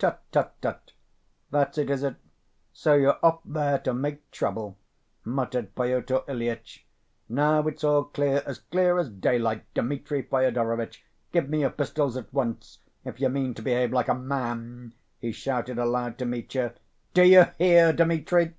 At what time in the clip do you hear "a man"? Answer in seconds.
14.08-14.92